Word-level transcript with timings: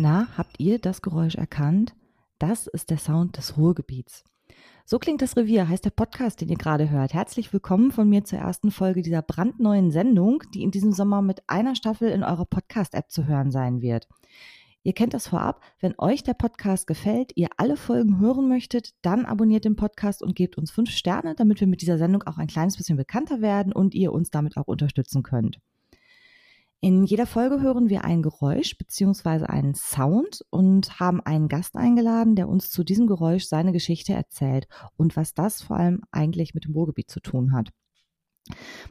Na, 0.00 0.28
habt 0.38 0.60
ihr 0.60 0.78
das 0.78 1.02
Geräusch 1.02 1.34
erkannt? 1.34 1.92
Das 2.38 2.68
ist 2.68 2.90
der 2.90 2.98
Sound 2.98 3.36
des 3.36 3.56
Ruhrgebiets. 3.56 4.22
So 4.84 5.00
klingt 5.00 5.22
das 5.22 5.36
Revier, 5.36 5.68
heißt 5.68 5.84
der 5.84 5.90
Podcast, 5.90 6.40
den 6.40 6.50
ihr 6.50 6.56
gerade 6.56 6.88
hört. 6.88 7.14
Herzlich 7.14 7.52
willkommen 7.52 7.90
von 7.90 8.08
mir 8.08 8.22
zur 8.22 8.38
ersten 8.38 8.70
Folge 8.70 9.02
dieser 9.02 9.22
brandneuen 9.22 9.90
Sendung, 9.90 10.44
die 10.54 10.62
in 10.62 10.70
diesem 10.70 10.92
Sommer 10.92 11.20
mit 11.20 11.42
einer 11.48 11.74
Staffel 11.74 12.10
in 12.10 12.22
eurer 12.22 12.44
Podcast-App 12.44 13.10
zu 13.10 13.26
hören 13.26 13.50
sein 13.50 13.82
wird. 13.82 14.06
Ihr 14.84 14.92
kennt 14.92 15.14
das 15.14 15.26
vorab. 15.26 15.64
Wenn 15.80 15.98
euch 15.98 16.22
der 16.22 16.34
Podcast 16.34 16.86
gefällt, 16.86 17.32
ihr 17.34 17.48
alle 17.56 17.76
Folgen 17.76 18.20
hören 18.20 18.46
möchtet, 18.48 18.94
dann 19.02 19.24
abonniert 19.24 19.64
den 19.64 19.74
Podcast 19.74 20.22
und 20.22 20.36
gebt 20.36 20.56
uns 20.58 20.70
fünf 20.70 20.90
Sterne, 20.90 21.34
damit 21.34 21.58
wir 21.58 21.66
mit 21.66 21.82
dieser 21.82 21.98
Sendung 21.98 22.22
auch 22.22 22.38
ein 22.38 22.46
kleines 22.46 22.76
bisschen 22.76 22.96
bekannter 22.96 23.40
werden 23.40 23.72
und 23.72 23.96
ihr 23.96 24.12
uns 24.12 24.30
damit 24.30 24.58
auch 24.58 24.68
unterstützen 24.68 25.24
könnt. 25.24 25.58
In 26.80 27.02
jeder 27.02 27.26
Folge 27.26 27.60
hören 27.60 27.88
wir 27.88 28.04
ein 28.04 28.22
Geräusch 28.22 28.78
bzw. 28.78 29.46
einen 29.46 29.74
Sound 29.74 30.44
und 30.50 31.00
haben 31.00 31.20
einen 31.20 31.48
Gast 31.48 31.74
eingeladen, 31.74 32.36
der 32.36 32.48
uns 32.48 32.70
zu 32.70 32.84
diesem 32.84 33.08
Geräusch 33.08 33.46
seine 33.46 33.72
Geschichte 33.72 34.12
erzählt 34.12 34.68
und 34.96 35.16
was 35.16 35.34
das 35.34 35.60
vor 35.60 35.76
allem 35.76 36.02
eigentlich 36.12 36.54
mit 36.54 36.66
dem 36.66 36.74
Ruhrgebiet 36.74 37.10
zu 37.10 37.18
tun 37.18 37.52
hat. 37.52 37.70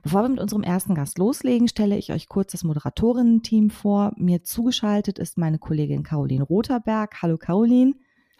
Bevor 0.03 0.23
wir 0.23 0.29
mit 0.29 0.41
unserem 0.41 0.63
ersten 0.63 0.95
Gast 0.95 1.17
loslegen, 1.17 1.69
stelle 1.69 1.97
ich 1.97 2.11
euch 2.11 2.27
kurz 2.27 2.51
das 2.51 2.65
Moderatorinnen-Team 2.65 3.69
vor. 3.69 4.11
Mir 4.17 4.43
zugeschaltet 4.43 5.17
ist 5.17 5.37
meine 5.37 5.57
Kollegin 5.57 6.03
Caroline 6.03 6.43
Rotherberg. 6.43 7.21
Hallo 7.21 7.37
Caroline. 7.37 7.93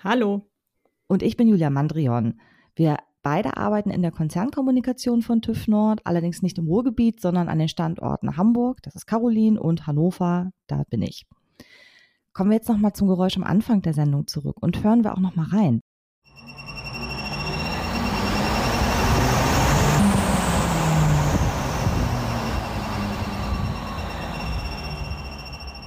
Hallo. 0.03 0.50
Und 1.08 1.23
ich 1.23 1.38
bin 1.38 1.48
Julia 1.48 1.70
Mandrion. 1.70 2.42
Wir 2.75 2.98
beide 3.28 3.58
arbeiten 3.58 3.89
in 3.89 4.02
der 4.02 4.11
Konzernkommunikation 4.11 5.22
von 5.22 5.42
TÜV 5.42 5.67
Nord, 5.67 6.00
allerdings 6.06 6.42
nicht 6.44 6.58
im 6.58 6.67
Ruhrgebiet, 6.67 7.20
sondern 7.20 7.50
an 7.50 7.59
den 7.59 7.67
Standorten 7.67 8.38
Hamburg, 8.38 8.81
das 8.84 8.95
ist 8.95 9.06
Caroline, 9.06 9.59
und 9.59 9.86
Hannover, 9.86 10.52
da 10.67 10.84
bin 10.89 11.02
ich. 11.02 11.25
Kommen 12.31 12.52
wir 12.52 12.56
jetzt 12.56 12.69
nochmal 12.69 12.94
zum 12.94 13.09
Geräusch 13.09 13.36
am 13.36 13.44
Anfang 13.44 13.81
der 13.81 13.94
Sendung 13.94 14.28
zurück 14.28 14.56
und 14.61 14.81
hören 14.81 15.03
wir 15.03 15.14
auch 15.14 15.19
nochmal 15.19 15.47
rein. 15.47 15.81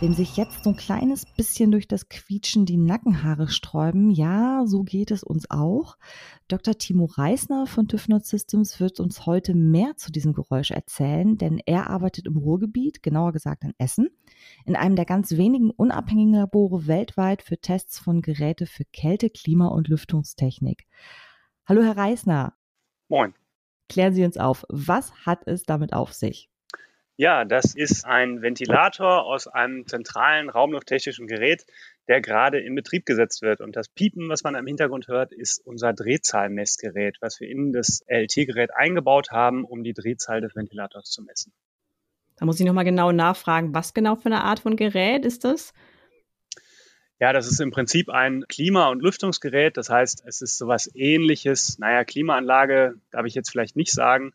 Wem 0.01 0.15
sich 0.15 0.39
jetzt 0.39 0.65
so 0.65 0.71
ein 0.71 0.77
kleines 0.77 1.27
bisschen 1.27 1.71
durch 1.71 1.87
das 1.87 2.09
Quietschen 2.09 2.65
die 2.65 2.79
Nackenhaare 2.79 3.49
sträuben, 3.49 4.09
ja, 4.09 4.63
so 4.65 4.83
geht 4.83 5.11
es 5.11 5.23
uns 5.23 5.51
auch. 5.51 5.99
Dr. 6.49 6.79
Timo 6.79 7.05
Reisner 7.05 7.67
von 7.67 7.87
TÜV 7.87 8.09
Nord 8.09 8.25
Systems 8.25 8.81
wird 8.81 8.99
uns 8.99 9.27
heute 9.27 9.55
mehr 9.55 9.99
zu 9.99 10.11
diesem 10.11 10.33
Geräusch 10.33 10.71
erzählen, 10.71 11.37
denn 11.37 11.61
er 11.67 11.91
arbeitet 11.91 12.27
im 12.27 12.39
Ruhrgebiet, 12.39 13.03
genauer 13.03 13.33
gesagt 13.33 13.63
in 13.63 13.75
Essen, 13.77 14.09
in 14.65 14.75
einem 14.75 14.97
der 14.97 15.05
ganz 15.05 15.33
wenigen 15.33 15.69
unabhängigen 15.69 16.33
Labore 16.33 16.87
weltweit 16.87 17.43
für 17.43 17.59
Tests 17.59 17.99
von 17.99 18.23
Geräte 18.23 18.65
für 18.65 18.87
Kälte, 18.87 19.29
Klima 19.29 19.69
und 19.69 19.89
Lüftungstechnik. 19.89 20.87
Hallo, 21.67 21.83
Herr 21.83 21.99
Reisner. 21.99 22.55
Moin. 23.11 23.35
Klären 23.91 24.15
Sie 24.15 24.25
uns 24.25 24.39
auf, 24.39 24.65
was 24.71 25.13
hat 25.27 25.47
es 25.47 25.65
damit 25.65 25.93
auf 25.93 26.15
sich? 26.15 26.50
Ja, 27.21 27.45
das 27.45 27.75
ist 27.75 28.07
ein 28.07 28.41
Ventilator 28.41 29.27
aus 29.27 29.47
einem 29.47 29.87
zentralen 29.87 30.49
raumlufttechnischen 30.49 31.27
Gerät, 31.27 31.67
der 32.09 32.23
gerade 32.23 32.59
in 32.61 32.75
Betrieb 32.75 33.05
gesetzt 33.05 33.43
wird. 33.43 33.61
Und 33.61 33.77
das 33.77 33.91
Piepen, 33.91 34.31
was 34.31 34.43
man 34.43 34.55
im 34.55 34.67
Hintergrund 34.67 35.07
hört, 35.07 35.31
ist 35.31 35.59
unser 35.67 35.93
Drehzahlmessgerät, 35.93 37.19
was 37.21 37.39
wir 37.39 37.47
in 37.51 37.75
das 37.75 38.03
LT-Gerät 38.09 38.75
eingebaut 38.75 39.33
haben, 39.33 39.67
um 39.67 39.85
die 39.85 39.93
Drehzahl 39.93 40.41
des 40.41 40.57
Ventilators 40.57 41.11
zu 41.11 41.23
messen. 41.23 41.53
Da 42.39 42.47
muss 42.47 42.59
ich 42.59 42.65
nochmal 42.65 42.87
genau 42.87 43.13
nachfragen, 43.13 43.75
was 43.75 43.93
genau 43.93 44.17
für 44.17 44.31
eine 44.31 44.43
Art 44.43 44.61
von 44.61 44.77
Gerät 44.77 45.27
ist 45.27 45.45
das? 45.45 45.75
Ja, 47.19 47.35
das 47.35 47.47
ist 47.47 47.61
im 47.61 47.71
Prinzip 47.71 48.09
ein 48.09 48.47
Klima- 48.49 48.89
und 48.89 49.03
Lüftungsgerät. 49.03 49.77
Das 49.77 49.91
heißt, 49.91 50.23
es 50.25 50.41
ist 50.41 50.57
sowas 50.57 50.91
ähnliches. 50.95 51.79
Naja, 51.79 52.03
Klimaanlage 52.03 52.95
darf 53.11 53.27
ich 53.27 53.35
jetzt 53.35 53.51
vielleicht 53.51 53.77
nicht 53.77 53.93
sagen. 53.93 54.33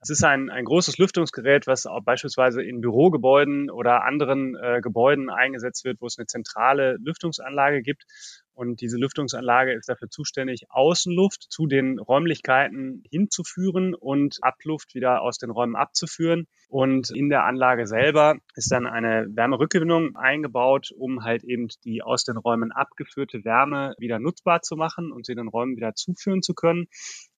Es 0.00 0.10
ist 0.10 0.22
ein, 0.24 0.50
ein 0.50 0.64
großes 0.64 0.98
Lüftungsgerät, 0.98 1.66
was 1.66 1.86
auch 1.86 2.02
beispielsweise 2.02 2.62
in 2.62 2.80
Bürogebäuden 2.80 3.70
oder 3.70 4.04
anderen 4.04 4.54
äh, 4.54 4.80
Gebäuden 4.82 5.30
eingesetzt 5.30 5.84
wird, 5.84 6.00
wo 6.00 6.06
es 6.06 6.18
eine 6.18 6.26
zentrale 6.26 6.96
Lüftungsanlage 7.00 7.82
gibt. 7.82 8.04
Und 8.52 8.80
diese 8.80 8.98
Lüftungsanlage 8.98 9.72
ist 9.72 9.88
dafür 9.88 10.08
zuständig, 10.08 10.64
Außenluft 10.70 11.46
zu 11.50 11.66
den 11.66 11.98
Räumlichkeiten 11.98 13.02
hinzuführen 13.10 13.94
und 13.94 14.38
Abluft 14.42 14.94
wieder 14.94 15.22
aus 15.22 15.38
den 15.38 15.50
Räumen 15.50 15.76
abzuführen. 15.76 16.46
Und 16.68 17.10
in 17.10 17.28
der 17.28 17.44
Anlage 17.44 17.86
selber 17.86 18.36
ist 18.54 18.70
dann 18.72 18.86
eine 18.86 19.26
Wärmerückgewinnung 19.30 20.16
eingebaut, 20.16 20.90
um 20.96 21.24
halt 21.24 21.42
eben 21.44 21.68
die 21.84 22.02
aus 22.02 22.24
den 22.24 22.36
Räumen 22.36 22.70
abgeführte 22.72 23.44
Wärme 23.44 23.94
wieder 23.98 24.18
nutzbar 24.18 24.62
zu 24.62 24.76
machen 24.76 25.10
und 25.12 25.26
sie 25.26 25.34
den 25.34 25.48
Räumen 25.48 25.76
wieder 25.76 25.94
zuführen 25.94 26.42
zu 26.42 26.54
können 26.54 26.86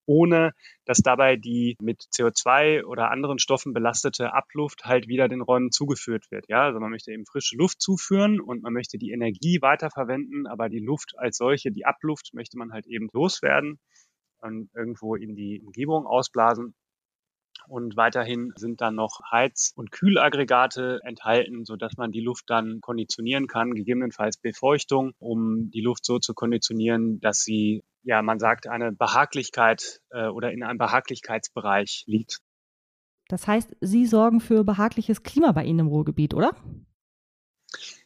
ohne 0.09 0.53
dass 0.87 0.99
dabei 0.99 1.37
die 1.37 1.77
mit 1.81 2.03
CO2 2.13 2.85
oder 2.85 3.11
anderen 3.11 3.39
Stoffen 3.39 3.75
belastete 3.75 4.33
Abluft 4.33 4.87
halt 4.87 5.07
wieder 5.07 5.29
den 5.29 5.43
Räumen 5.43 5.71
zugeführt 5.71 6.31
wird. 6.31 6.47
Ja, 6.49 6.63
also 6.63 6.81
man 6.81 6.91
möchte 6.91 7.13
eben 7.13 7.27
frische 7.27 7.57
Luft 7.57 7.83
zuführen 7.83 8.41
und 8.41 8.63
man 8.63 8.73
möchte 8.73 8.97
die 8.97 9.11
Energie 9.11 9.61
weiterverwenden, 9.61 10.47
aber 10.47 10.71
die 10.71 10.81
Luft 10.81 11.13
als 11.19 11.37
solche, 11.37 11.71
die 11.71 11.85
Abluft 11.85 12.31
möchte 12.33 12.57
man 12.57 12.73
halt 12.73 12.87
eben 12.87 13.09
loswerden 13.13 13.79
und 14.41 14.71
irgendwo 14.75 15.15
in 15.15 15.37
die 15.37 15.61
Umgebung 15.61 16.07
ausblasen. 16.07 16.75
Und 17.67 17.97
weiterhin 17.97 18.53
sind 18.57 18.81
dann 18.81 18.95
noch 18.95 19.21
Heiz- 19.31 19.73
und 19.77 19.91
Kühlaggregate 19.91 21.01
enthalten, 21.03 21.67
so 21.67 21.77
dass 21.77 21.99
man 21.99 22.13
die 22.13 22.21
Luft 22.21 22.45
dann 22.49 22.81
konditionieren 22.81 23.47
kann, 23.47 23.75
gegebenenfalls 23.75 24.39
Befeuchtung, 24.39 25.13
um 25.19 25.71
die 25.71 25.83
Luft 25.83 26.07
so 26.07 26.19
zu 26.19 26.33
konditionieren, 26.33 27.21
dass 27.21 27.43
sie 27.43 27.83
ja, 28.09 28.23
man 28.23 28.39
sagt, 28.39 28.67
eine 28.67 28.91
Behaglichkeit 28.91 30.01
äh, 30.09 30.29
oder 30.29 30.51
in 30.51 30.63
einem 30.63 30.79
Behaglichkeitsbereich 30.79 32.05
liegt. 32.07 32.39
Das 33.29 33.47
heißt, 33.47 33.77
Sie 33.83 34.07
sorgen 34.07 34.41
für 34.41 34.65
behagliches 34.65 35.23
Klima 35.23 35.53
bei 35.53 35.65
Ihnen 35.65 35.81
im 35.81 35.87
Ruhrgebiet, 35.89 36.33
oder? 36.33 36.57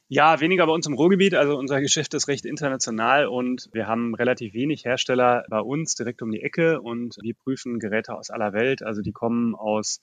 Ja, 0.08 0.40
weniger 0.40 0.66
bei 0.66 0.72
uns 0.72 0.88
im 0.88 0.94
Ruhrgebiet. 0.94 1.36
Also 1.36 1.56
unser 1.56 1.80
Geschäft 1.80 2.14
ist 2.14 2.26
recht 2.26 2.44
international 2.44 3.28
und 3.28 3.68
wir 3.72 3.86
haben 3.86 4.16
relativ 4.16 4.54
wenig 4.54 4.84
Hersteller 4.84 5.44
bei 5.48 5.60
uns 5.60 5.94
direkt 5.94 6.20
um 6.20 6.32
die 6.32 6.42
Ecke 6.42 6.82
und 6.82 7.16
wir 7.22 7.34
prüfen 7.34 7.78
Geräte 7.78 8.16
aus 8.16 8.30
aller 8.30 8.52
Welt. 8.52 8.82
Also 8.82 9.02
die 9.02 9.12
kommen 9.12 9.54
aus 9.54 10.00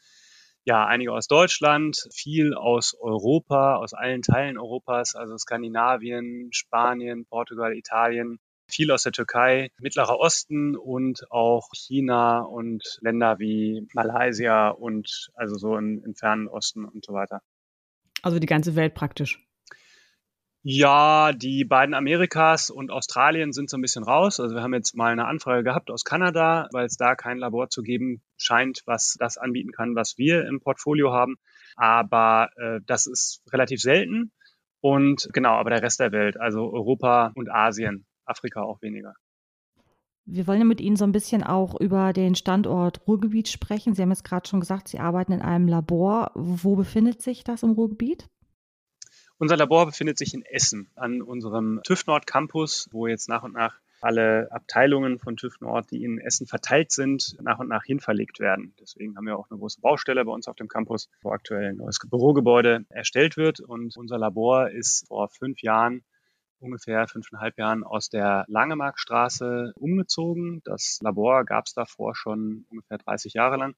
ja, 0.64 0.86
einige 0.86 1.12
aus 1.12 1.28
Deutschland, 1.28 2.08
viel 2.14 2.54
aus 2.54 2.96
Europa, 2.98 3.76
aus 3.76 3.94
allen 3.94 4.22
Teilen 4.22 4.58
Europas, 4.58 5.16
also 5.16 5.38
Skandinavien, 5.38 6.52
Spanien, 6.54 7.26
Portugal, 7.26 7.76
Italien, 7.76 8.40
viel 8.70 8.92
aus 8.92 9.04
der 9.04 9.12
Türkei, 9.12 9.72
Mittlerer 9.80 10.18
Osten 10.20 10.76
und 10.76 11.30
auch 11.32 11.70
China 11.74 12.42
und 12.42 13.00
Länder 13.02 13.40
wie 13.40 13.88
Malaysia 13.94 14.70
und 14.70 15.30
also 15.34 15.56
so 15.56 15.78
im, 15.78 16.04
im 16.04 16.16
fernen 16.16 16.48
Osten 16.48 16.86
und 16.86 17.06
so 17.06 17.14
weiter. 17.14 17.42
Also 18.22 18.40
die 18.40 18.48
ganze 18.48 18.76
Welt 18.76 18.94
praktisch. 18.94 19.46
Ja, 20.62 21.32
die 21.32 21.64
beiden 21.64 21.96
Amerikas 21.96 22.70
und 22.70 22.92
Australien 22.92 23.54
sind 23.54 23.70
so 23.70 23.78
ein 23.78 23.82
bisschen 23.82 24.04
raus. 24.04 24.42
Also 24.42 24.56
wir 24.56 24.62
haben 24.62 24.74
jetzt 24.74 24.94
mal 24.94 25.12
eine 25.12 25.26
Anfrage 25.26 25.64
gehabt 25.64 25.90
aus 25.90 26.04
Kanada, 26.04 26.68
weil 26.74 26.86
es 26.86 26.98
da 26.98 27.16
kein 27.16 27.38
Labor 27.38 27.70
zu 27.70 27.82
geben 27.82 28.22
scheint, 28.36 28.82
was 28.86 29.16
das 29.18 29.38
anbieten 29.38 29.72
kann, 29.72 29.96
was 29.96 30.18
wir 30.18 30.46
im 30.46 30.60
Portfolio 30.60 31.14
haben. 31.14 31.38
Aber 31.78 32.50
äh, 32.58 32.82
das 32.86 33.08
ist 33.08 33.42
relativ 33.54 33.80
selten. 33.80 34.34
Und 34.82 35.30
genau, 35.32 35.56
aber 35.56 35.70
der 35.70 35.82
Rest 35.82 36.02
der 36.02 36.12
Welt, 36.12 36.38
also 36.38 36.72
Europa 36.72 37.32
und 37.36 37.50
Asien, 37.50 38.06
Afrika 38.30 38.62
auch 38.62 38.82
weniger. 38.82 39.14
Wir 40.26 40.46
wollen 40.46 40.60
ja 40.60 40.66
mit 40.66 40.80
Ihnen 40.80 40.96
so 40.96 41.06
ein 41.06 41.12
bisschen 41.12 41.44
auch 41.44 41.80
über 41.80 42.14
den 42.14 42.36
Standort 42.36 43.08
Ruhrgebiet 43.08 43.48
sprechen. 43.48 43.96
Sie 43.96 44.02
haben 44.04 44.12
jetzt 44.12 44.24
gerade 44.24 44.48
schon 44.48 44.60
gesagt, 44.60 44.88
Sie 44.88 45.00
arbeiten 45.00 45.32
in 45.32 45.42
einem 45.42 45.68
Labor. 45.68 46.32
Wo 46.36 46.76
befindet 46.76 47.22
sich 47.22 47.44
das 47.44 47.64
im 47.64 47.72
Ruhrgebiet? 47.72 48.28
Unser 49.40 49.58
Labor 49.58 49.88
befindet 49.88 50.18
sich 50.18 50.34
in 50.34 50.44
Essen 50.44 50.90
an 50.96 51.22
unserem 51.22 51.80
TÜV 51.84 52.06
Nord 52.06 52.28
Campus, 52.28 52.90
wo 52.92 53.08
jetzt 53.08 53.28
nach 53.28 53.42
und 53.42 53.54
nach 53.54 53.80
alle 54.02 54.52
Abteilungen 54.52 55.18
von 55.18 55.36
TÜV 55.36 55.60
Nord, 55.62 55.92
die 55.92 56.04
in 56.04 56.20
Essen 56.20 56.46
verteilt 56.46 56.92
sind, 56.92 57.38
nach 57.42 57.60
und 57.60 57.68
nach 57.68 57.84
hinverlegt 57.84 58.40
werden. 58.40 58.74
Deswegen 58.80 59.18
haben 59.18 59.26
wir 59.26 59.38
auch 59.38 59.50
eine 59.50 59.60
große 59.60 59.82
Baustelle 59.82 60.24
bei 60.26 60.32
uns 60.32 60.48
auf 60.48 60.56
dem 60.56 60.68
Campus, 60.68 61.10
wo 61.22 61.32
aktuell 61.32 61.70
ein 61.70 61.78
neues 61.78 62.00
Bürogebäude 62.00 62.86
erstellt 62.90 63.36
wird. 63.36 63.62
Und 63.62 63.98
unser 63.98 64.18
Labor 64.18 64.70
ist 64.70 65.08
vor 65.08 65.30
fünf 65.30 65.62
Jahren 65.62 66.04
ungefähr 66.60 67.08
fünfeinhalb 67.08 67.58
Jahren 67.58 67.84
aus 67.84 68.10
der 68.10 68.46
Langemarkstraße 68.48 69.74
umgezogen. 69.76 70.62
Das 70.66 71.00
Labor 71.02 71.46
gab 71.46 71.66
es 71.66 71.74
davor 71.74 72.16
schon 72.16 72.66
ungefähr 72.70 72.98
30 72.98 73.34
Jahre 73.34 73.58
lang. 73.58 73.76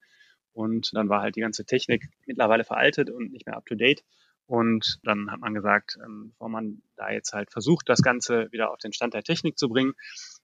Und 0.52 0.90
dann 0.94 1.08
war 1.08 1.22
halt 1.22 1.36
die 1.36 1.40
ganze 1.40 1.64
Technik 1.64 2.08
mittlerweile 2.26 2.64
veraltet 2.64 3.10
und 3.10 3.32
nicht 3.32 3.46
mehr 3.46 3.56
up-to-date. 3.56 4.04
Und 4.46 4.98
dann 5.04 5.30
hat 5.30 5.40
man 5.40 5.54
gesagt, 5.54 5.96
ähm, 6.04 6.30
bevor 6.30 6.48
man 6.48 6.82
da 6.96 7.10
jetzt 7.10 7.32
halt 7.32 7.50
versucht, 7.50 7.88
das 7.88 8.02
Ganze 8.02 8.50
wieder 8.52 8.70
auf 8.70 8.78
den 8.78 8.92
Stand 8.92 9.14
der 9.14 9.22
Technik 9.22 9.58
zu 9.58 9.68
bringen, 9.68 9.94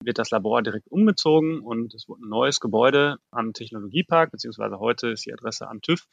wird 0.03 0.19
das 0.19 0.31
Labor 0.31 0.63
direkt 0.63 0.89
umgezogen 0.89 1.61
und 1.61 1.93
es 1.95 2.09
wurde 2.09 2.25
ein 2.25 2.31
neues 2.31 2.61
Gebäude 2.61 3.19
am 3.31 3.53
Technologiepark, 3.53 4.31
beziehungsweise 4.31 4.79
heute 4.79 5.09
ist 5.09 5.27
die 5.27 5.33
Adresse 5.33 5.69
am 5.69 5.83
TÜV 5.83 6.07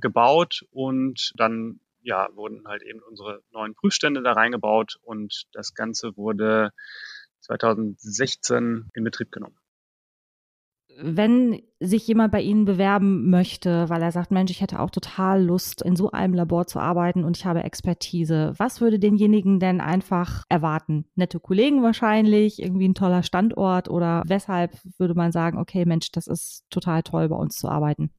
gebaut 0.00 0.64
und 0.70 1.32
dann 1.36 1.80
ja, 2.02 2.28
wurden 2.34 2.66
halt 2.66 2.82
eben 2.82 3.00
unsere 3.02 3.42
neuen 3.50 3.74
Prüfstände 3.74 4.22
da 4.22 4.32
reingebaut 4.32 4.98
und 5.02 5.44
das 5.52 5.74
Ganze 5.74 6.16
wurde 6.16 6.70
2016 7.40 8.90
in 8.94 9.04
Betrieb 9.04 9.32
genommen 9.32 9.58
wenn 11.00 11.62
sich 11.80 12.06
jemand 12.08 12.32
bei 12.32 12.40
Ihnen 12.42 12.64
bewerben 12.64 13.30
möchte, 13.30 13.88
weil 13.88 14.02
er 14.02 14.10
sagt, 14.10 14.30
Mensch, 14.30 14.50
ich 14.50 14.60
hätte 14.60 14.80
auch 14.80 14.90
total 14.90 15.44
Lust, 15.44 15.80
in 15.82 15.94
so 15.94 16.10
einem 16.10 16.34
Labor 16.34 16.66
zu 16.66 16.80
arbeiten 16.80 17.24
und 17.24 17.36
ich 17.36 17.46
habe 17.46 17.62
Expertise, 17.62 18.52
was 18.56 18.80
würde 18.80 18.98
denjenigen 18.98 19.60
denn 19.60 19.80
einfach 19.80 20.44
erwarten? 20.48 21.06
Nette 21.14 21.38
Kollegen 21.38 21.82
wahrscheinlich, 21.82 22.60
irgendwie 22.60 22.88
ein 22.88 22.94
toller 22.94 23.22
Standort 23.22 23.88
oder 23.88 24.22
weshalb 24.26 24.76
würde 24.98 25.14
man 25.14 25.30
sagen, 25.30 25.58
okay, 25.58 25.84
Mensch, 25.84 26.10
das 26.10 26.26
ist 26.26 26.64
total 26.70 27.02
toll, 27.02 27.28
bei 27.28 27.36
uns 27.36 27.56
zu 27.56 27.68
arbeiten? 27.68 28.10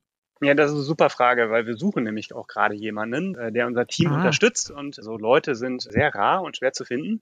Ja, 0.41 0.53
das 0.53 0.69
ist 0.69 0.75
eine 0.75 0.83
super 0.83 1.09
Frage, 1.09 1.49
weil 1.49 1.65
wir 1.65 1.75
suchen 1.75 2.03
nämlich 2.03 2.33
auch 2.33 2.47
gerade 2.47 2.75
jemanden, 2.75 3.35
äh, 3.35 3.51
der 3.51 3.67
unser 3.67 3.87
Team 3.87 4.11
ah. 4.11 4.15
unterstützt 4.15 4.71
und 4.71 4.95
so 4.95 5.17
Leute 5.17 5.55
sind 5.55 5.81
sehr 5.81 6.13
rar 6.15 6.43
und 6.43 6.57
schwer 6.57 6.71
zu 6.71 6.85
finden. 6.85 7.21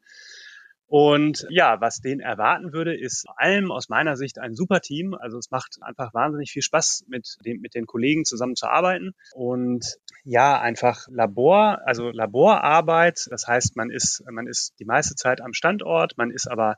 Und 0.90 1.46
ja, 1.50 1.82
was 1.82 2.00
den 2.00 2.22
erwarten 2.22 2.72
würde, 2.72 2.96
ist 2.96 3.26
vor 3.26 3.40
allem 3.40 3.72
aus 3.72 3.90
meiner 3.90 4.16
Sicht 4.16 4.40
ein 4.40 4.56
super 4.56 4.80
Team. 4.80 5.14
Also 5.14 5.38
es 5.38 5.52
macht 5.52 5.78
einfach 5.82 6.14
wahnsinnig 6.14 6.52
viel 6.52 6.62
Spaß, 6.62 7.06
mit, 7.08 7.36
dem, 7.46 7.60
mit 7.60 7.76
den 7.76 7.86
Kollegen 7.86 8.24
zusammenzuarbeiten. 8.24 9.14
Und 9.34 9.98
ja, 10.24 10.62
einfach 10.62 11.08
Labor, 11.10 11.82
also 11.86 12.10
Laborarbeit. 12.10 13.28
Das 13.30 13.48
heißt, 13.48 13.76
man 13.76 13.90
ist, 13.90 14.24
man 14.32 14.48
ist 14.48 14.76
die 14.80 14.86
meiste 14.86 15.16
Zeit 15.16 15.42
am 15.42 15.54
Standort, 15.54 16.18
man 16.18 16.32
ist 16.32 16.50
aber 16.50 16.78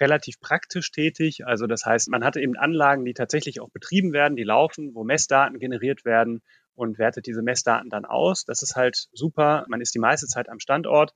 relativ 0.00 0.40
praktisch 0.40 0.90
tätig. 0.90 1.46
Also 1.46 1.68
das 1.68 1.86
heißt, 1.86 2.10
man 2.10 2.24
hat 2.24 2.36
eben 2.36 2.56
Anlagen, 2.56 3.04
die 3.04 3.14
tatsächlich 3.14 3.60
auch 3.60 3.70
betrieben 3.70 4.12
werden, 4.12 4.36
die 4.36 4.42
laufen, 4.42 4.94
wo 4.94 5.04
Messdaten 5.04 5.60
generiert 5.60 6.04
werden 6.04 6.42
und 6.74 6.98
wertet 6.98 7.26
diese 7.26 7.42
Messdaten 7.42 7.88
dann 7.88 8.04
aus. 8.04 8.44
Das 8.44 8.62
ist 8.62 8.74
halt 8.74 9.06
super. 9.12 9.64
Man 9.68 9.80
ist 9.80 9.94
die 9.94 10.00
meiste 10.00 10.26
Zeit 10.26 10.48
am 10.48 10.58
Standort 10.58 11.14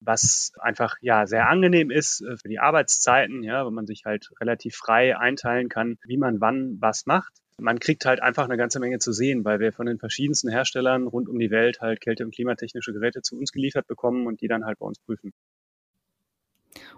was 0.00 0.52
einfach 0.60 0.96
ja 1.00 1.26
sehr 1.26 1.48
angenehm 1.48 1.90
ist 1.90 2.20
äh, 2.22 2.36
für 2.36 2.48
die 2.48 2.58
Arbeitszeiten, 2.58 3.42
ja, 3.42 3.64
wo 3.66 3.70
man 3.70 3.86
sich 3.86 4.04
halt 4.04 4.30
relativ 4.40 4.76
frei 4.76 5.16
einteilen 5.16 5.68
kann, 5.68 5.98
wie 6.04 6.16
man 6.16 6.40
wann 6.40 6.76
was 6.80 7.06
macht. 7.06 7.32
Man 7.60 7.80
kriegt 7.80 8.04
halt 8.04 8.22
einfach 8.22 8.44
eine 8.44 8.56
ganze 8.56 8.78
Menge 8.78 9.00
zu 9.00 9.12
sehen, 9.12 9.44
weil 9.44 9.58
wir 9.58 9.72
von 9.72 9.86
den 9.86 9.98
verschiedensten 9.98 10.48
Herstellern 10.48 11.08
rund 11.08 11.28
um 11.28 11.38
die 11.38 11.50
Welt 11.50 11.80
halt 11.80 12.00
kälte- 12.00 12.24
und 12.24 12.32
klimatechnische 12.32 12.92
Geräte 12.92 13.22
zu 13.22 13.36
uns 13.36 13.50
geliefert 13.50 13.88
bekommen 13.88 14.28
und 14.28 14.40
die 14.40 14.48
dann 14.48 14.64
halt 14.64 14.78
bei 14.78 14.86
uns 14.86 15.00
prüfen. 15.00 15.32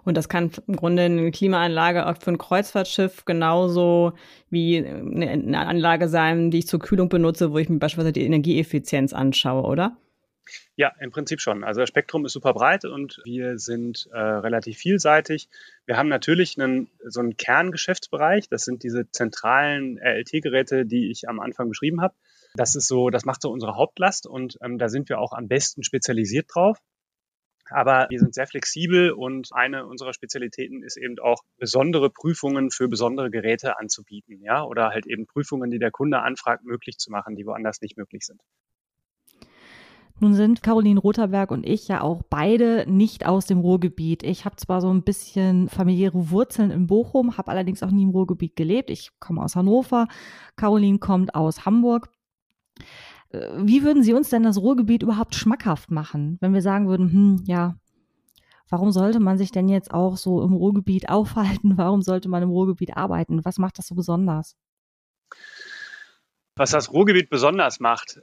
Und 0.03 0.17
das 0.17 0.29
kann 0.29 0.51
im 0.67 0.75
Grunde 0.75 1.03
eine 1.03 1.31
Klimaanlage 1.31 2.07
auch 2.07 2.17
für 2.17 2.31
ein 2.31 2.37
Kreuzfahrtschiff 2.37 3.25
genauso 3.25 4.13
wie 4.49 4.77
eine 4.77 5.59
Anlage 5.59 6.07
sein, 6.07 6.51
die 6.51 6.59
ich 6.59 6.67
zur 6.67 6.79
Kühlung 6.79 7.09
benutze, 7.09 7.51
wo 7.51 7.57
ich 7.57 7.69
mir 7.69 7.79
beispielsweise 7.79 8.13
die 8.13 8.25
Energieeffizienz 8.25 9.13
anschaue, 9.13 9.63
oder? 9.63 9.97
Ja, 10.81 10.91
im 10.99 11.11
Prinzip 11.11 11.41
schon. 11.41 11.63
Also 11.63 11.81
das 11.81 11.89
Spektrum 11.89 12.25
ist 12.25 12.33
super 12.33 12.55
breit 12.55 12.85
und 12.85 13.21
wir 13.23 13.59
sind 13.59 14.09
äh, 14.11 14.17
relativ 14.17 14.79
vielseitig. 14.79 15.47
Wir 15.85 15.95
haben 15.95 16.09
natürlich 16.09 16.59
einen, 16.59 16.89
so 17.05 17.19
einen 17.19 17.37
Kerngeschäftsbereich. 17.37 18.49
Das 18.49 18.63
sind 18.63 18.81
diese 18.81 19.07
zentralen 19.11 19.99
RLT-Geräte, 19.99 20.87
die 20.87 21.11
ich 21.11 21.29
am 21.29 21.39
Anfang 21.39 21.69
beschrieben 21.69 22.01
habe. 22.01 22.15
Das 22.55 22.73
ist 22.73 22.87
so, 22.87 23.11
das 23.11 23.25
macht 23.25 23.43
so 23.43 23.51
unsere 23.51 23.75
Hauptlast 23.75 24.25
und 24.25 24.57
ähm, 24.63 24.79
da 24.79 24.89
sind 24.89 25.07
wir 25.09 25.19
auch 25.19 25.33
am 25.33 25.47
besten 25.47 25.83
spezialisiert 25.83 26.49
drauf. 26.51 26.79
Aber 27.69 28.07
wir 28.09 28.19
sind 28.19 28.33
sehr 28.33 28.47
flexibel 28.47 29.11
und 29.11 29.49
eine 29.51 29.85
unserer 29.85 30.13
Spezialitäten 30.13 30.81
ist 30.81 30.97
eben 30.97 31.19
auch 31.19 31.43
besondere 31.59 32.09
Prüfungen 32.09 32.71
für 32.71 32.87
besondere 32.87 33.29
Geräte 33.29 33.77
anzubieten, 33.77 34.41
ja, 34.41 34.63
oder 34.63 34.89
halt 34.89 35.05
eben 35.05 35.27
Prüfungen, 35.27 35.69
die 35.69 35.77
der 35.77 35.91
Kunde 35.91 36.23
anfragt, 36.23 36.65
möglich 36.65 36.97
zu 36.97 37.11
machen, 37.11 37.35
die 37.35 37.45
woanders 37.45 37.81
nicht 37.81 37.97
möglich 37.97 38.25
sind. 38.25 38.41
Nun 40.21 40.35
sind 40.35 40.61
Caroline 40.61 40.99
Rotherberg 40.99 41.49
und 41.49 41.65
ich 41.65 41.87
ja 41.87 42.01
auch 42.01 42.21
beide 42.29 42.85
nicht 42.87 43.25
aus 43.25 43.47
dem 43.47 43.57
Ruhrgebiet. 43.57 44.21
Ich 44.21 44.45
habe 44.45 44.55
zwar 44.55 44.79
so 44.79 44.93
ein 44.93 45.01
bisschen 45.01 45.67
familiäre 45.67 46.29
Wurzeln 46.29 46.69
in 46.69 46.85
Bochum, 46.85 47.37
habe 47.39 47.49
allerdings 47.49 47.81
auch 47.81 47.89
nie 47.89 48.03
im 48.03 48.11
Ruhrgebiet 48.11 48.55
gelebt. 48.55 48.91
Ich 48.91 49.09
komme 49.19 49.43
aus 49.43 49.55
Hannover. 49.55 50.07
Caroline 50.57 50.99
kommt 50.99 51.33
aus 51.33 51.65
Hamburg. 51.65 52.11
Äh, 53.29 53.47
wie 53.63 53.81
würden 53.81 54.03
Sie 54.03 54.13
uns 54.13 54.29
denn 54.29 54.43
das 54.43 54.59
Ruhrgebiet 54.59 55.01
überhaupt 55.01 55.33
schmackhaft 55.33 55.89
machen, 55.89 56.37
wenn 56.39 56.53
wir 56.53 56.61
sagen 56.61 56.87
würden, 56.87 57.11
hm, 57.11 57.43
ja, 57.47 57.77
warum 58.69 58.91
sollte 58.91 59.19
man 59.19 59.39
sich 59.39 59.49
denn 59.49 59.69
jetzt 59.69 59.91
auch 59.91 60.17
so 60.17 60.43
im 60.43 60.53
Ruhrgebiet 60.53 61.09
aufhalten? 61.09 61.79
Warum 61.79 62.03
sollte 62.03 62.29
man 62.29 62.43
im 62.43 62.51
Ruhrgebiet 62.51 62.95
arbeiten? 62.95 63.43
Was 63.43 63.57
macht 63.57 63.79
das 63.79 63.87
so 63.87 63.95
besonders? 63.95 64.55
Was 66.55 66.69
das 66.69 66.93
Ruhrgebiet 66.93 67.31
besonders 67.31 67.79
macht, 67.79 68.21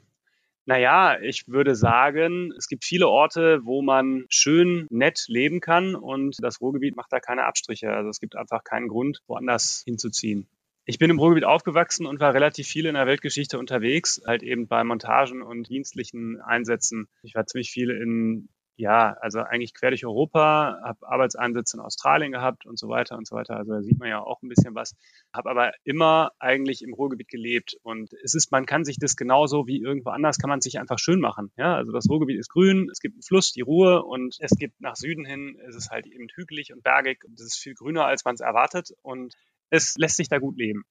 naja, 0.69 1.19
ich 1.19 1.47
würde 1.47 1.73
sagen, 1.73 2.53
es 2.55 2.67
gibt 2.67 2.85
viele 2.85 3.07
Orte, 3.07 3.61
wo 3.63 3.81
man 3.81 4.25
schön 4.29 4.85
nett 4.91 5.25
leben 5.27 5.61
kann 5.61 5.95
und 5.95 6.37
das 6.43 6.61
Ruhrgebiet 6.61 6.95
macht 6.95 7.11
da 7.11 7.19
keine 7.19 7.45
Abstriche. 7.45 7.91
Also 7.91 8.11
es 8.11 8.19
gibt 8.19 8.35
einfach 8.35 8.63
keinen 8.63 8.87
Grund, 8.87 9.23
woanders 9.25 9.81
hinzuziehen. 9.83 10.47
Ich 10.85 10.99
bin 10.99 11.09
im 11.09 11.17
Ruhrgebiet 11.17 11.45
aufgewachsen 11.45 12.05
und 12.05 12.19
war 12.19 12.35
relativ 12.35 12.67
viel 12.67 12.85
in 12.85 12.93
der 12.93 13.07
Weltgeschichte 13.07 13.57
unterwegs, 13.57 14.21
halt 14.27 14.43
eben 14.43 14.67
bei 14.67 14.83
Montagen 14.83 15.41
und 15.41 15.69
dienstlichen 15.69 16.39
Einsätzen. 16.39 17.07
Ich 17.23 17.33
war 17.33 17.47
ziemlich 17.47 17.71
viel 17.71 17.89
in 17.89 18.47
ja, 18.79 19.17
also 19.19 19.41
eigentlich 19.41 19.73
quer 19.73 19.89
durch 19.89 20.05
Europa, 20.05 20.79
habe 20.81 21.07
Arbeitseinsätze 21.07 21.77
in 21.77 21.81
Australien 21.81 22.31
gehabt 22.31 22.65
und 22.65 22.79
so 22.79 22.87
weiter 22.87 23.17
und 23.17 23.27
so 23.27 23.35
weiter. 23.35 23.57
Also 23.57 23.73
da 23.73 23.81
sieht 23.81 23.99
man 23.99 24.07
ja 24.07 24.21
auch 24.21 24.41
ein 24.41 24.47
bisschen 24.47 24.73
was. 24.73 24.95
Habe 25.33 25.49
aber 25.49 25.71
immer 25.83 26.31
eigentlich 26.39 26.81
im 26.81 26.93
Ruhrgebiet 26.93 27.27
gelebt 27.27 27.75
und 27.83 28.13
es 28.23 28.35
ist, 28.35 28.51
man 28.51 28.65
kann 28.65 28.85
sich 28.85 28.97
das 28.97 29.17
genauso 29.17 29.67
wie 29.67 29.81
irgendwo 29.81 30.11
anders, 30.11 30.37
kann 30.37 30.49
man 30.49 30.61
sich 30.61 30.79
einfach 30.79 30.97
schön 30.97 31.19
machen. 31.19 31.51
Ja, 31.57 31.75
also 31.75 31.91
das 31.91 32.09
Ruhrgebiet 32.09 32.39
ist 32.39 32.49
grün, 32.49 32.89
es 32.89 33.01
gibt 33.01 33.15
einen 33.15 33.23
Fluss, 33.23 33.51
die 33.51 33.61
Ruhe 33.61 34.03
und 34.03 34.37
es 34.39 34.51
gibt 34.57 34.79
nach 34.79 34.95
Süden 34.95 35.25
hin, 35.25 35.59
es 35.67 35.75
ist 35.75 35.91
halt 35.91 36.07
eben 36.07 36.27
hügelig 36.33 36.71
und 36.71 36.81
bergig 36.81 37.25
und 37.25 37.33
es 37.33 37.47
ist 37.47 37.57
viel 37.57 37.73
grüner, 37.73 38.05
als 38.05 38.23
man 38.23 38.35
es 38.35 38.41
erwartet 38.41 38.93
und 39.01 39.35
es 39.69 39.95
lässt 39.97 40.15
sich 40.15 40.29
da 40.29 40.39
gut 40.39 40.57
leben. 40.57 40.85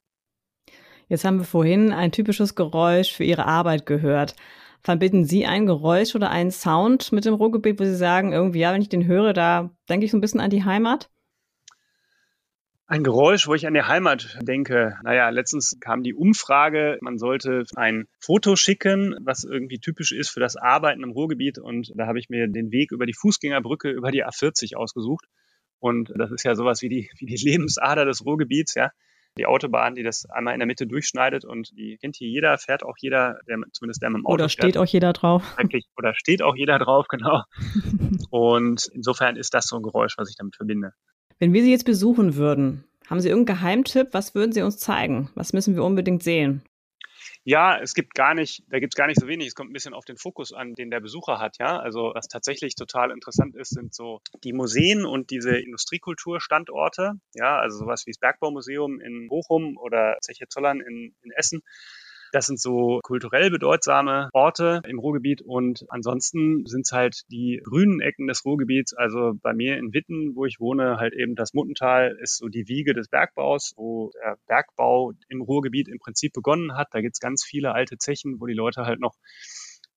Jetzt 1.08 1.24
haben 1.24 1.38
wir 1.38 1.44
vorhin 1.44 1.92
ein 1.92 2.12
typisches 2.12 2.54
Geräusch 2.54 3.14
für 3.14 3.24
Ihre 3.24 3.46
Arbeit 3.46 3.86
gehört. 3.86 4.36
Verbinden 4.82 5.24
Sie 5.24 5.46
ein 5.46 5.66
Geräusch 5.66 6.14
oder 6.14 6.30
einen 6.30 6.50
Sound 6.50 7.12
mit 7.12 7.24
dem 7.24 7.34
Ruhrgebiet, 7.34 7.78
wo 7.80 7.84
Sie 7.84 7.96
sagen, 7.96 8.32
irgendwie, 8.32 8.60
ja, 8.60 8.72
wenn 8.72 8.82
ich 8.82 8.88
den 8.88 9.06
höre, 9.06 9.32
da 9.32 9.70
denke 9.88 10.06
ich 10.06 10.12
so 10.12 10.16
ein 10.16 10.20
bisschen 10.20 10.40
an 10.40 10.50
die 10.50 10.64
Heimat? 10.64 11.10
Ein 12.86 13.04
Geräusch, 13.04 13.46
wo 13.46 13.54
ich 13.54 13.66
an 13.66 13.74
die 13.74 13.82
Heimat 13.82 14.38
denke. 14.40 14.96
Naja, 15.02 15.28
letztens 15.28 15.76
kam 15.78 16.02
die 16.02 16.14
Umfrage, 16.14 16.96
man 17.02 17.18
sollte 17.18 17.64
ein 17.76 18.08
Foto 18.18 18.56
schicken, 18.56 19.14
was 19.20 19.44
irgendwie 19.44 19.78
typisch 19.78 20.12
ist 20.12 20.30
für 20.30 20.40
das 20.40 20.56
Arbeiten 20.56 21.02
im 21.02 21.10
Ruhrgebiet. 21.10 21.58
Und 21.58 21.92
da 21.94 22.06
habe 22.06 22.18
ich 22.18 22.30
mir 22.30 22.48
den 22.48 22.70
Weg 22.70 22.90
über 22.90 23.04
die 23.04 23.12
Fußgängerbrücke 23.12 23.90
über 23.90 24.10
die 24.10 24.24
A40 24.24 24.76
ausgesucht. 24.76 25.26
Und 25.80 26.12
das 26.16 26.30
ist 26.30 26.44
ja 26.44 26.54
sowas 26.54 26.80
wie 26.80 26.88
die, 26.88 27.10
wie 27.18 27.26
die 27.26 27.36
Lebensader 27.36 28.06
des 28.06 28.24
Ruhrgebiets, 28.24 28.74
ja 28.74 28.90
die 29.38 29.46
Autobahn, 29.46 29.94
die 29.94 30.02
das 30.02 30.26
einmal 30.30 30.54
in 30.54 30.60
der 30.60 30.66
Mitte 30.66 30.86
durchschneidet 30.86 31.44
und 31.44 31.70
die 31.76 31.96
kennt 31.98 32.16
hier 32.16 32.28
jeder, 32.28 32.58
fährt 32.58 32.82
auch 32.82 32.96
jeder, 32.98 33.38
der, 33.48 33.58
zumindest 33.72 34.02
der 34.02 34.10
mit 34.10 34.18
dem 34.18 34.26
Auto 34.26 34.34
Oder 34.34 34.48
steht 34.48 34.74
fährt. 34.74 34.78
auch 34.78 34.86
jeder 34.86 35.12
drauf. 35.12 35.42
Oder 35.96 36.14
steht 36.14 36.42
auch 36.42 36.56
jeder 36.56 36.78
drauf, 36.78 37.06
genau. 37.08 37.42
und 38.30 38.86
insofern 38.92 39.36
ist 39.36 39.54
das 39.54 39.66
so 39.66 39.76
ein 39.76 39.82
Geräusch, 39.82 40.14
was 40.18 40.28
ich 40.28 40.36
damit 40.36 40.56
verbinde. 40.56 40.92
Wenn 41.38 41.52
wir 41.52 41.62
Sie 41.62 41.70
jetzt 41.70 41.84
besuchen 41.84 42.34
würden, 42.34 42.84
haben 43.08 43.20
Sie 43.20 43.28
irgendeinen 43.28 43.58
Geheimtipp? 43.58 44.08
Was 44.12 44.34
würden 44.34 44.52
Sie 44.52 44.62
uns 44.62 44.78
zeigen? 44.78 45.30
Was 45.34 45.52
müssen 45.52 45.74
wir 45.74 45.84
unbedingt 45.84 46.22
sehen? 46.22 46.62
Ja, 47.44 47.78
es 47.80 47.94
gibt 47.94 48.14
gar 48.14 48.34
nicht, 48.34 48.62
da 48.68 48.78
gibt 48.78 48.94
es 48.94 48.96
gar 48.96 49.06
nicht 49.06 49.20
so 49.20 49.26
wenig. 49.26 49.46
Es 49.48 49.54
kommt 49.54 49.70
ein 49.70 49.72
bisschen 49.72 49.94
auf 49.94 50.04
den 50.04 50.16
Fokus 50.16 50.52
an, 50.52 50.74
den 50.74 50.90
der 50.90 51.00
Besucher 51.00 51.38
hat, 51.38 51.56
ja. 51.58 51.78
Also 51.78 52.12
was 52.14 52.28
tatsächlich 52.28 52.74
total 52.74 53.10
interessant 53.10 53.56
ist, 53.56 53.70
sind 53.70 53.94
so 53.94 54.20
die 54.44 54.52
Museen 54.52 55.04
und 55.04 55.30
diese 55.30 55.56
Industriekulturstandorte, 55.56 57.12
ja, 57.34 57.58
also 57.58 57.78
sowas 57.78 58.04
wie 58.06 58.10
das 58.10 58.18
Bergbaumuseum 58.18 59.00
in 59.00 59.28
Bochum 59.28 59.76
oder 59.78 60.18
Zeche 60.20 60.48
Zollern 60.48 60.80
in, 60.80 61.14
in 61.22 61.30
Essen. 61.32 61.62
Das 62.32 62.46
sind 62.46 62.60
so 62.60 63.00
kulturell 63.02 63.50
bedeutsame 63.50 64.28
Orte 64.32 64.82
im 64.86 64.98
Ruhrgebiet 64.98 65.42
und 65.42 65.84
ansonsten 65.88 66.66
sind 66.66 66.82
es 66.86 66.92
halt 66.92 67.22
die 67.30 67.60
grünen 67.64 68.00
Ecken 68.00 68.26
des 68.26 68.44
Ruhrgebiets. 68.44 68.94
Also 68.94 69.32
bei 69.42 69.54
mir 69.54 69.76
in 69.78 69.92
Witten, 69.92 70.34
wo 70.34 70.44
ich 70.44 70.60
wohne, 70.60 70.96
halt 70.98 71.14
eben 71.14 71.34
das 71.34 71.54
Muttental 71.54 72.16
ist 72.20 72.38
so 72.38 72.48
die 72.48 72.68
Wiege 72.68 72.94
des 72.94 73.08
Bergbaus, 73.08 73.72
wo 73.76 74.10
der 74.22 74.36
Bergbau 74.46 75.12
im 75.28 75.40
Ruhrgebiet 75.40 75.88
im 75.88 75.98
Prinzip 75.98 76.32
begonnen 76.32 76.76
hat. 76.76 76.88
Da 76.92 77.00
gibt's 77.00 77.20
ganz 77.20 77.44
viele 77.44 77.72
alte 77.72 77.98
Zechen, 77.98 78.40
wo 78.40 78.46
die 78.46 78.54
Leute 78.54 78.84
halt 78.84 79.00
noch 79.00 79.14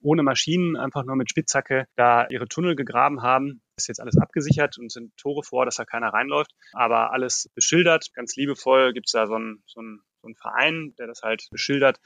ohne 0.02 0.24
Maschinen, 0.24 0.76
einfach 0.78 1.04
nur 1.06 1.16
mit 1.16 1.30
Spitzhacke 1.30 1.86
da 1.96 2.28
ihre 2.30 2.48
Tunnel 2.48 2.76
gegraben 2.76 3.22
haben. 3.22 3.62
Ist 3.76 3.88
jetzt 3.88 4.00
alles 4.00 4.18
abgesichert 4.18 4.78
und 4.78 4.92
sind 4.92 5.16
Tore 5.18 5.44
vor, 5.44 5.66
dass 5.66 5.76
da 5.76 5.86
keiner 5.86 6.10
reinläuft, 6.10 6.52
aber 6.74 7.12
alles 7.14 7.50
beschildert, 7.56 8.08
ganz 8.14 8.36
liebevoll. 8.36 8.94
Gibt's 8.94 9.12
da 9.12 9.28
so 9.28 9.36
ein, 9.36 9.64
so 9.68 9.82
ein 9.82 10.02
so 10.22 10.28
ein 10.28 10.36
Verein, 10.36 10.94
der 10.98 11.08
das 11.08 11.22
halt 11.24 11.48
beschildert 11.52 12.00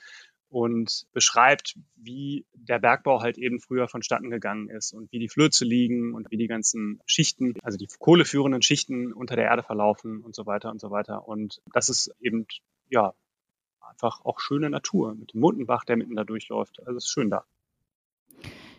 und 0.49 1.05
beschreibt, 1.11 1.77
wie 1.95 2.45
der 2.53 2.79
Bergbau 2.79 3.21
halt 3.21 3.37
eben 3.37 3.59
früher 3.59 3.87
vonstatten 3.87 4.29
gegangen 4.29 4.69
ist 4.69 4.93
und 4.93 5.11
wie 5.11 5.19
die 5.19 5.29
Flöze 5.29 5.65
liegen 5.65 6.13
und 6.13 6.31
wie 6.31 6.37
die 6.37 6.47
ganzen 6.47 7.01
Schichten, 7.05 7.55
also 7.61 7.77
die 7.77 7.87
kohleführenden 7.99 8.61
Schichten 8.61 9.11
unter 9.11 9.35
der 9.35 9.45
Erde 9.45 9.63
verlaufen 9.63 10.21
und 10.21 10.35
so 10.35 10.45
weiter 10.45 10.71
und 10.71 10.79
so 10.79 10.91
weiter. 10.91 11.27
Und 11.27 11.61
das 11.73 11.89
ist 11.89 12.13
eben, 12.19 12.45
ja, 12.89 13.13
einfach 13.81 14.23
auch 14.23 14.39
schöne 14.39 14.69
Natur 14.69 15.15
mit 15.15 15.33
dem 15.33 15.41
Mundenbach, 15.41 15.85
der 15.85 15.97
mitten 15.97 16.15
da 16.15 16.23
durchläuft. 16.23 16.79
Also 16.79 16.97
es 16.97 17.05
ist 17.05 17.11
schön 17.11 17.29
da. 17.29 17.45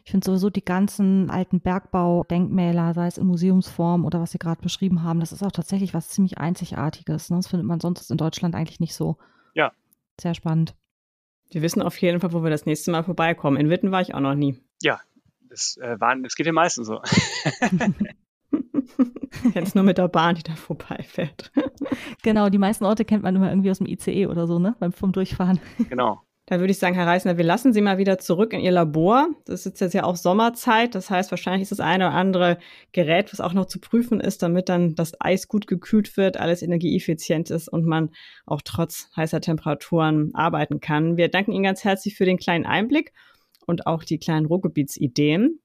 Ich 0.06 0.12
finde 0.12 0.24
sowieso 0.24 0.50
die 0.50 0.64
ganzen 0.64 1.30
alten 1.30 1.60
Bergbaudenkmäler, 1.60 2.94
sei 2.94 3.08
es 3.08 3.18
in 3.18 3.26
Museumsform 3.26 4.04
oder 4.04 4.20
was 4.20 4.30
Sie 4.30 4.38
gerade 4.38 4.62
beschrieben 4.62 5.02
haben, 5.02 5.18
das 5.18 5.32
ist 5.32 5.42
auch 5.42 5.50
tatsächlich 5.50 5.94
was 5.94 6.10
ziemlich 6.10 6.38
Einzigartiges. 6.38 7.28
Ne? 7.28 7.38
Das 7.38 7.48
findet 7.48 7.66
man 7.66 7.80
sonst 7.80 8.08
in 8.12 8.16
Deutschland 8.16 8.54
eigentlich 8.54 8.78
nicht 8.78 8.94
so. 8.94 9.16
Ja. 9.54 9.72
Sehr 10.20 10.34
spannend. 10.34 10.76
Wir 11.50 11.60
wissen 11.60 11.82
auf 11.82 12.00
jeden 12.00 12.20
Fall, 12.20 12.32
wo 12.32 12.44
wir 12.44 12.50
das 12.50 12.66
nächste 12.66 12.92
Mal 12.92 13.02
vorbeikommen. 13.02 13.56
In 13.56 13.68
Witten 13.68 13.90
war 13.90 14.00
ich 14.00 14.14
auch 14.14 14.20
noch 14.20 14.36
nie. 14.36 14.62
Ja, 14.80 15.00
das, 15.40 15.76
äh, 15.78 15.98
waren, 15.98 16.22
das 16.22 16.36
geht 16.36 16.46
den 16.46 16.54
meisten 16.54 16.84
so. 16.84 17.02
Jetzt 19.54 19.74
nur 19.74 19.82
mit 19.82 19.98
der 19.98 20.06
Bahn, 20.06 20.36
die 20.36 20.44
da 20.44 20.54
vorbeifährt. 20.54 21.50
genau, 22.22 22.48
die 22.48 22.58
meisten 22.58 22.84
Orte 22.84 23.04
kennt 23.04 23.24
man 23.24 23.34
immer 23.34 23.48
irgendwie 23.48 23.72
aus 23.72 23.78
dem 23.78 23.88
ICE 23.88 24.28
oder 24.28 24.46
so, 24.46 24.60
ne? 24.60 24.76
Beim 24.78 24.92
vom 24.92 25.10
Durchfahren. 25.10 25.58
Genau. 25.88 26.22
Da 26.48 26.60
würde 26.60 26.70
ich 26.70 26.78
sagen, 26.78 26.94
Herr 26.94 27.08
Reisner, 27.08 27.38
wir 27.38 27.44
lassen 27.44 27.72
Sie 27.72 27.80
mal 27.80 27.98
wieder 27.98 28.18
zurück 28.18 28.52
in 28.52 28.60
Ihr 28.60 28.70
Labor. 28.70 29.30
Das 29.46 29.66
ist 29.66 29.80
jetzt 29.80 29.94
ja 29.94 30.04
auch 30.04 30.14
Sommerzeit. 30.14 30.94
Das 30.94 31.10
heißt, 31.10 31.32
wahrscheinlich 31.32 31.62
ist 31.62 31.72
das 31.72 31.80
eine 31.80 32.06
oder 32.06 32.14
andere 32.14 32.58
Gerät, 32.92 33.32
was 33.32 33.40
auch 33.40 33.52
noch 33.52 33.66
zu 33.66 33.80
prüfen 33.80 34.20
ist, 34.20 34.44
damit 34.44 34.68
dann 34.68 34.94
das 34.94 35.20
Eis 35.20 35.48
gut 35.48 35.66
gekühlt 35.66 36.16
wird, 36.16 36.36
alles 36.36 36.62
energieeffizient 36.62 37.50
ist 37.50 37.66
und 37.66 37.84
man 37.84 38.10
auch 38.46 38.62
trotz 38.62 39.10
heißer 39.16 39.40
Temperaturen 39.40 40.32
arbeiten 40.36 40.78
kann. 40.78 41.16
Wir 41.16 41.28
danken 41.28 41.50
Ihnen 41.50 41.64
ganz 41.64 41.82
herzlich 41.82 42.14
für 42.14 42.24
den 42.24 42.38
kleinen 42.38 42.64
Einblick 42.64 43.12
und 43.66 43.88
auch 43.88 44.04
die 44.04 44.18
kleinen 44.18 44.46
Ruhrgebietsideen. 44.46 45.58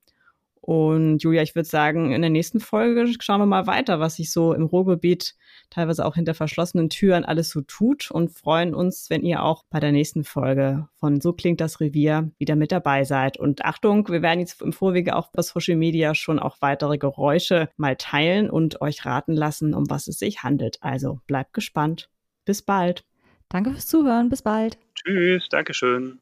Und 0.62 1.24
Julia, 1.24 1.42
ich 1.42 1.56
würde 1.56 1.68
sagen, 1.68 2.12
in 2.12 2.22
der 2.22 2.30
nächsten 2.30 2.60
Folge 2.60 3.12
schauen 3.20 3.42
wir 3.42 3.48
mal 3.48 3.66
weiter, 3.66 4.00
was 4.00 4.18
sich 4.18 4.32
so 4.32 4.54
im 4.54 4.66
Ruhrgebiet 4.66 5.36
teilweise 5.72 6.06
auch 6.06 6.16
hinter 6.16 6.36
verschlossenen 6.36 6.90
Türen 6.90 7.26
alles 7.26 7.50
so 7.50 7.62
tut 7.62 8.12
und 8.12 8.30
freuen 8.30 8.76
uns, 8.76 9.10
wenn 9.10 9.24
ihr 9.24 9.44
auch 9.44 9.64
bei 9.72 9.80
der 9.80 9.92
nächsten 9.92 10.24
Folge 10.24 10.88
von 10.94 11.20
So 11.20 11.34
klingt 11.34 11.62
das 11.62 11.80
Revier 11.80 12.32
wieder 12.38 12.56
mit 12.56 12.72
dabei 12.72 13.06
seid. 13.06 13.38
Und 13.38 13.66
Achtung, 13.66 14.08
wir 14.10 14.22
werden 14.22 14.40
jetzt 14.40 14.62
im 14.62 14.72
Vorwege 14.72 15.16
auch 15.16 15.32
bei 15.32 15.42
Social 15.42 15.78
Media 15.78 16.14
schon 16.14 16.38
auch 16.38 16.58
weitere 16.62 17.00
Geräusche 17.00 17.70
mal 17.76 17.96
teilen 17.96 18.50
und 18.50 18.82
euch 18.82 19.04
raten 19.06 19.34
lassen, 19.34 19.74
um 19.74 19.90
was 19.90 20.08
es 20.08 20.20
sich 20.20 20.44
handelt. 20.44 20.78
Also 20.82 21.20
bleibt 21.26 21.54
gespannt. 21.54 22.10
Bis 22.46 22.62
bald. 22.62 23.04
Danke 23.50 23.72
fürs 23.72 23.88
Zuhören. 23.88 24.30
Bis 24.30 24.44
bald. 24.44 24.78
Tschüss. 24.94 25.50
Dankeschön. 25.50 26.20